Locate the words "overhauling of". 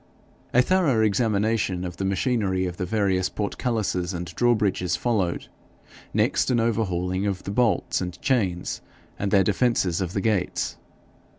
6.59-7.43